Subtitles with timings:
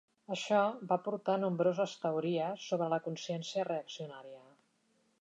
[0.35, 0.61] Això
[0.91, 4.45] va portar a nombroses teories sobre la consciència reaccionària.